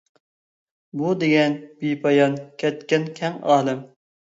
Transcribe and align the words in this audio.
بۇ 1.01 1.11
دېگەن 1.25 1.59
بىپايان 1.85 2.41
كەتكەن 2.67 3.11
كەڭ 3.23 3.41
ئالەم. 3.41 3.91